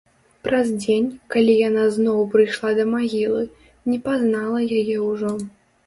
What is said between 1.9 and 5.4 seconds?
зноў прыйшла да магілы, не пазнала яе ўжо.